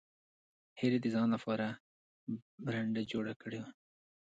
[0.79, 1.67] هیلې د ځان لپاره
[2.65, 3.71] برنډه جوړه کړې وه